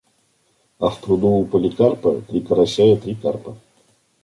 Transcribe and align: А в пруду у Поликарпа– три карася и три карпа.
А 0.79 0.89
в 0.89 0.99
пруду 1.01 1.27
у 1.27 1.45
Поликарпа– 1.45 2.15
три 2.29 2.41
карася 2.47 2.83
и 2.95 2.99
три 3.05 3.15
карпа. 3.21 3.55